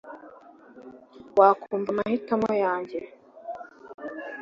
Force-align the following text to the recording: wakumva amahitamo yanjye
wakumva 1.39 1.89
amahitamo 1.93 2.45
yanjye 2.63 2.99